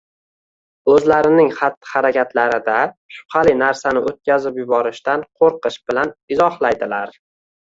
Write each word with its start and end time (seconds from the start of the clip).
o‘zlarining 0.93 1.51
xatti-harakatlarida 1.59 2.77
shubhali 3.17 3.55
narsani 3.61 4.03
o‘tkazib 4.13 4.59
yuborishdan 4.63 5.25
qo‘rqish 5.43 5.81
bilan 5.91 6.17
izohlaydilar. 6.39 7.17